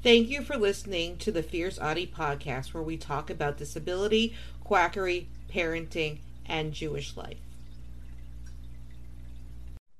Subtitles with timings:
[0.00, 4.32] Thank you for listening to the Fierce Autie podcast, where we talk about disability,
[4.62, 7.38] quackery, parenting, and Jewish life.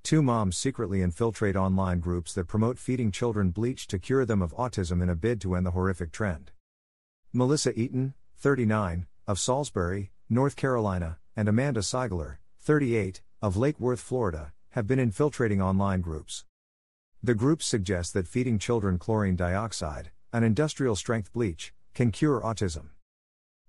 [0.04, 4.54] Two moms secretly infiltrate online groups that promote feeding children bleach to cure them of
[4.54, 6.52] autism in a bid to end the horrific trend.
[7.32, 14.52] Melissa Eaton, 39, of Salisbury, North Carolina, and Amanda Seigler, 38, of Lake Worth, Florida,
[14.70, 16.44] have been infiltrating online groups.
[17.20, 22.90] The groups suggest that feeding children chlorine dioxide, an industrial strength bleach, can cure autism.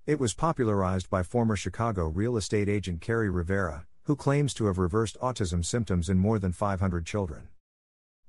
[0.06, 4.78] It was popularized by former Chicago real estate agent Kerri Rivera, who claims to have
[4.78, 7.48] reversed autism symptoms in more than 500 children.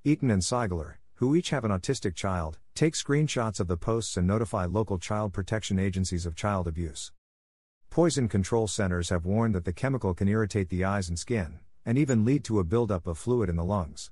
[0.05, 4.27] Eaton and Seigler, who each have an autistic child, take screenshots of the posts and
[4.27, 7.13] notify local child protection agencies of child abuse.
[7.91, 11.99] Poison control centers have warned that the chemical can irritate the eyes and skin, and
[11.99, 14.11] even lead to a buildup of fluid in the lungs.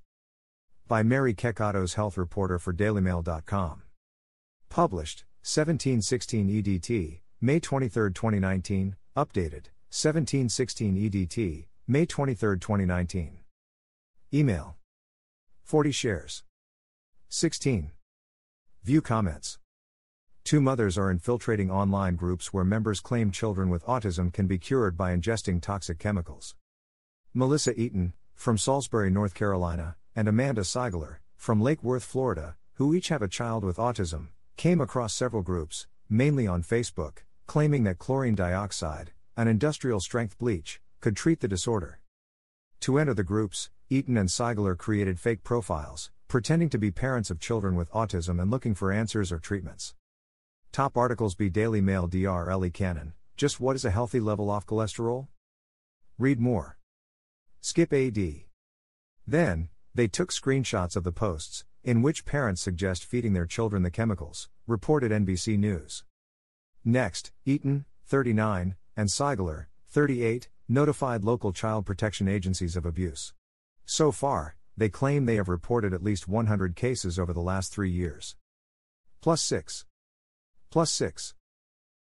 [0.89, 3.83] By Mary Kekatos, health reporter for DailyMail.com.
[4.71, 13.39] Published, 1716 EDT, May 23, 2019, updated, 1716 EDT, May 23, 2019.
[14.33, 14.77] Email
[15.63, 16.43] 40 shares.
[17.29, 17.91] 16.
[18.83, 19.59] View comments.
[20.43, 24.97] Two mothers are infiltrating online groups where members claim children with autism can be cured
[24.97, 26.55] by ingesting toxic chemicals.
[27.35, 33.09] Melissa Eaton, from Salisbury, North Carolina, and Amanda Seigler, from Lake Worth, Florida, who each
[33.09, 38.35] have a child with autism, came across several groups, mainly on Facebook, claiming that chlorine
[38.35, 42.01] dioxide, an industrial strength bleach, could treat the disorder.
[42.81, 47.41] To enter the groups, Eaton and Seigler created fake profiles, pretending to be parents of
[47.41, 49.95] children with autism and looking for answers or treatments.
[50.73, 52.51] Top articles Be Daily Mail Dr.
[52.51, 53.15] Ellie Cannon.
[53.37, 55.29] Just what is a healthy level of cholesterol?
[56.19, 56.77] Read more.
[57.61, 58.19] Skip AD.
[59.27, 63.91] Then, they took screenshots of the posts, in which parents suggest feeding their children the
[63.91, 66.05] chemicals, reported NBC News.
[66.85, 73.33] Next, Eaton, 39, and Seigler, 38, notified local child protection agencies of abuse.
[73.85, 77.91] So far, they claim they have reported at least 100 cases over the last three
[77.91, 78.37] years.
[79.21, 79.85] Plus 6.
[80.71, 81.35] Plus 6.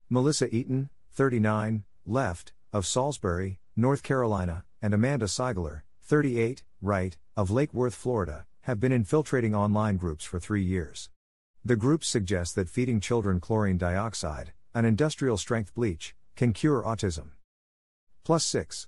[0.09, 7.73] Melissa Eaton, 39, left, of Salisbury, North Carolina, and Amanda Seigler, 38, right, of Lake
[7.73, 11.09] Worth, Florida, have been infiltrating online groups for three years.
[11.65, 17.31] The groups suggest that feeding children chlorine dioxide, an industrial strength bleach, can cure autism.
[18.23, 18.87] Plus 6.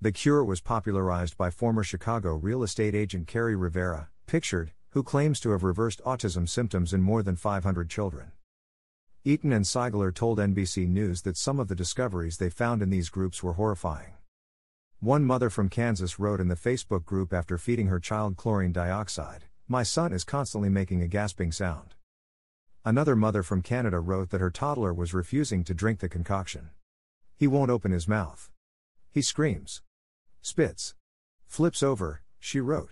[0.00, 5.38] The cure was popularized by former Chicago real estate agent Kerri Rivera, pictured, who claims
[5.38, 8.32] to have reversed autism symptoms in more than 500 children.
[9.22, 13.10] Eaton and Seigler told NBC News that some of the discoveries they found in these
[13.10, 14.14] groups were horrifying.
[15.02, 19.46] One mother from Kansas wrote in the Facebook group after feeding her child chlorine dioxide
[19.66, 21.94] My son is constantly making a gasping sound.
[22.84, 26.68] Another mother from Canada wrote that her toddler was refusing to drink the concoction.
[27.34, 28.50] He won't open his mouth.
[29.10, 29.80] He screams.
[30.42, 30.94] Spits.
[31.46, 32.90] Flips over, she wrote.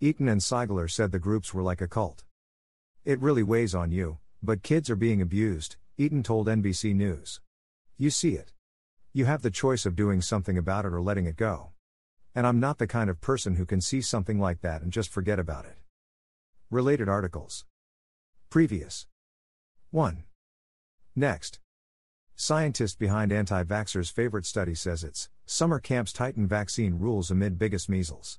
[0.00, 2.24] Eaton and Seigler said the groups were like a cult.
[3.04, 7.42] It really weighs on you, but kids are being abused, Eaton told NBC News.
[7.98, 8.52] You see it.
[9.12, 11.70] You have the choice of doing something about it or letting it go.
[12.32, 15.10] And I'm not the kind of person who can see something like that and just
[15.10, 15.76] forget about it.
[16.70, 17.64] Related articles.
[18.50, 19.08] Previous.
[19.90, 20.22] 1.
[21.16, 21.58] Next.
[22.36, 27.88] Scientist behind anti vaxxers' favorite study says it's summer camps tighten vaccine rules amid biggest
[27.88, 28.38] measles.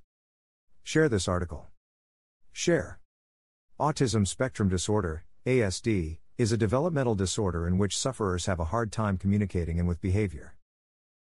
[0.84, 1.68] Share this article.
[2.53, 3.02] Share.
[3.78, 9.18] Autism spectrum disorder, ASD, is a developmental disorder in which sufferers have a hard time
[9.18, 10.56] communicating and with behavior.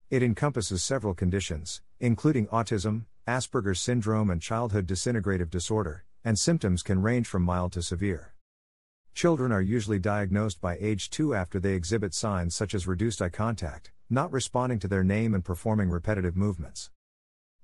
[0.09, 7.03] It encompasses several conditions, including autism, Asperger's syndrome, and childhood disintegrative disorder, and symptoms can
[7.03, 8.33] range from mild to severe.
[9.15, 13.31] Children are usually diagnosed by age 2 after they exhibit signs such as reduced eye
[13.31, 16.93] contact, not responding to their name, and performing repetitive movements.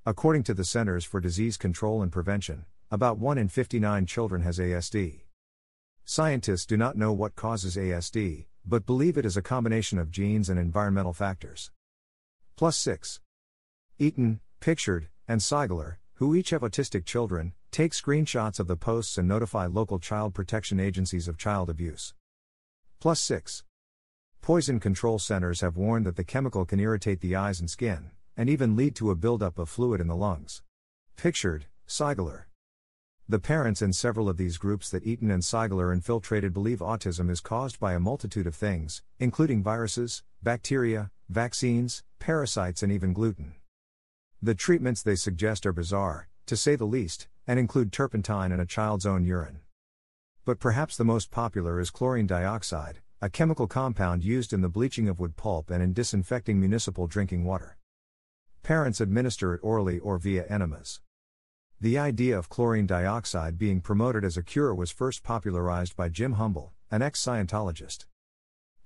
[0.05, 4.59] According to the Centers for Disease Control and Prevention, about 1 in 59 children has
[4.59, 5.21] ASD.
[6.05, 10.49] Scientists do not know what causes ASD, but believe it is a combination of genes
[10.49, 11.71] and environmental factors.
[12.57, 13.21] Plus 6.
[13.99, 19.27] Eaton, pictured, and Seigler, who each have autistic children, take screenshots of the posts and
[19.27, 22.15] notify local child protection agencies of child abuse.
[23.01, 23.65] Plus 6.
[24.43, 28.51] Poison control centers have warned that the chemical can irritate the eyes and skin, and
[28.51, 30.63] even lead to a buildup of fluid in the lungs.
[31.17, 32.45] Pictured, Seigler.
[33.29, 37.41] The parents in several of these groups that Eaton and Seigler infiltrated believe autism is
[37.41, 43.55] caused by a multitude of things, including viruses, bacteria, vaccines, parasites, and even gluten.
[44.41, 48.67] The treatments they suggest are bizarre, to say the least, and include turpentine and a
[48.67, 49.61] child's own urine.
[50.45, 55.09] but perhaps the most popular is chlorine dioxide, a chemical compound used in the bleaching
[55.09, 57.79] of wood pulp and in disinfecting municipal drinking water.
[58.65, 61.01] Parents administer it orally or via enemas.
[61.81, 66.33] The idea of chlorine dioxide being promoted as a cure was first popularized by Jim
[66.33, 68.07] Humble, an ex Scientologist.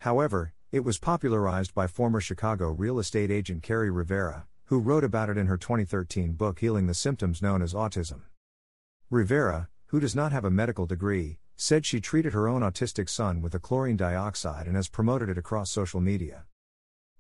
[0.01, 5.31] However, it was popularized by former Chicago real estate agent Kerri Rivera, who wrote about
[5.31, 8.23] it in her 2013 book Healing the Symptoms known as Autism.
[9.09, 13.41] Rivera, who does not have a medical degree, said she treated her own autistic son
[13.41, 16.45] with a chlorine dioxide and has promoted it across social media.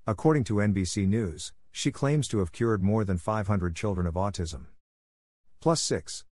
[0.08, 4.66] According to NBC News, she claims to have cured more than 500 children of autism.
[5.60, 6.24] Plus 6.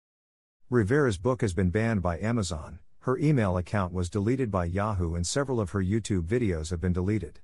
[0.69, 5.28] Rivera's book has been banned by Amazon, her email account was deleted by Yahoo, and
[5.28, 7.42] several of her YouTube videos have been deleted.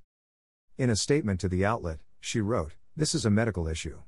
[0.78, 4.00] In a statement to the outlet, she wrote, This is a medical issue.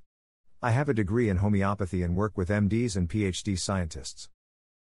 [0.62, 4.30] I have a degree in homeopathy and work with MDs and PhD scientists.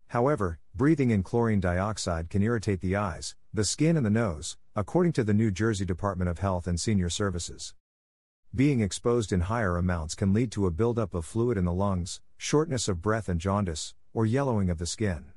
[0.09, 5.13] However, breathing in chlorine dioxide can irritate the eyes, the skin, and the nose, according
[5.13, 7.73] to the New Jersey Department of Health and Senior Services.
[8.53, 12.21] Being exposed in higher amounts can lead to a buildup of fluid in the lungs,
[12.37, 15.32] shortness of breath, and jaundice, or yellowing of the skin.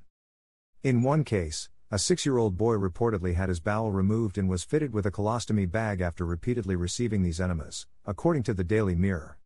[0.87, 4.63] In one case, a six year old boy reportedly had his bowel removed and was
[4.63, 9.37] fitted with a colostomy bag after repeatedly receiving these enemas, according to the Daily Mirror.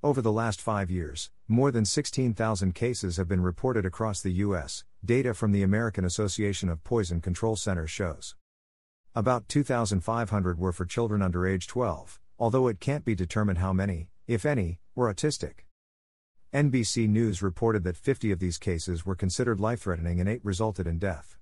[0.00, 4.84] Over the last five years, more than 16,000 cases have been reported across the U.S.,
[5.04, 8.36] data from the American Association of Poison Control Centers shows.
[9.12, 14.08] About 2,500 were for children under age 12, although it can't be determined how many,
[14.28, 15.64] if any, were autistic.
[16.52, 20.88] NBC News reported that 50 of these cases were considered life threatening and 8 resulted
[20.88, 21.38] in death.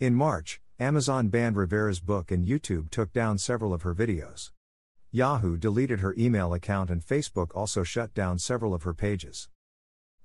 [0.00, 4.50] In March, Amazon banned Rivera's book and YouTube took down several of her videos.
[5.10, 9.50] Yahoo deleted her email account and Facebook also shut down several of her pages.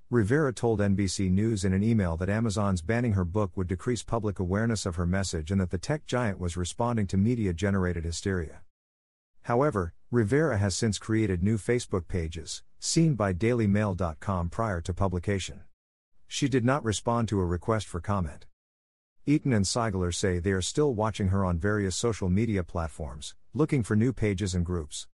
[0.09, 4.39] Rivera told NBC News in an email that Amazon's banning her book would decrease public
[4.39, 8.62] awareness of her message and that the tech giant was responding to media generated hysteria.
[9.42, 15.63] However, Rivera has since created new Facebook pages, seen by DailyMail.com prior to publication.
[16.30, 18.45] She did not respond to a request for comment.
[19.25, 23.83] Eaton and Seigler say they are still watching her on various social media platforms, looking
[23.83, 25.07] for new pages and groups.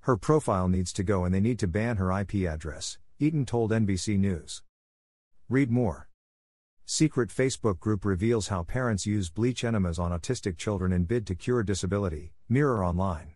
[0.00, 3.72] Her profile needs to go and they need to ban her IP address, Eaton told
[3.72, 4.62] NBC News.
[5.50, 6.08] Read more.
[6.86, 11.34] Secret Facebook group reveals how parents use bleach enemas on autistic children in bid to
[11.34, 13.33] cure disability, Mirror Online.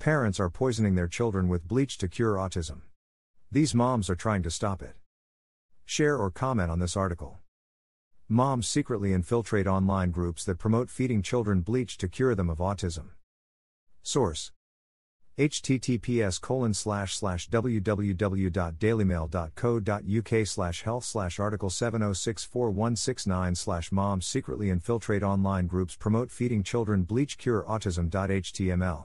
[0.00, 2.80] Parents are poisoning their children with bleach to cure autism.
[3.52, 4.96] These moms are trying to stop it.
[5.84, 7.40] Share or comment on this article.
[8.26, 13.08] Moms secretly infiltrate online groups that promote feeding children bleach to cure them of autism.
[14.02, 14.52] Source
[15.36, 25.66] https colon slash slash www.dailymail.co.uk slash health slash article 7064169 slash moms secretly infiltrate online
[25.66, 29.04] groups promote feeding children bleach cure autism.html.